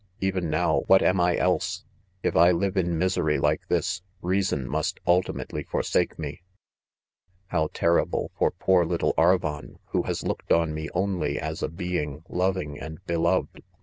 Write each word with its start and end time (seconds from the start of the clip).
—even 0.19 0.49
now, 0.49 0.79
what 0.87 1.03
am 1.03 1.19
I 1.21 1.35
elsel 1.35 1.59
■ 1.83 1.83
If 2.23 2.35
l 2.35 2.53
'live 2.55 2.75
in 2.75 2.97
misery 2.97 3.37
like. 3.37 3.67
this, 3.67 4.01
rea 4.19 4.41
son 4.41 4.67
must 4.67 4.99
ultimately 5.05 5.61
forsake 5.61 6.17
me. 6.17 6.41
How 7.49 7.67
terri 7.67 8.09
ble 8.09 8.31
"for 8.35 8.49
poor 8.49 8.83
little 8.83 9.13
Arvon, 9.15 9.75
who 9.89 10.01
has 10.01 10.23
looked 10.23 10.51
on 10.51 10.73
me 10.73 10.89
only 10.95 11.39
as 11.39 11.61
a 11.61 11.69
being 11.69 12.23
loving 12.29 12.79
and 12.79 13.05
beloved 13.05 13.61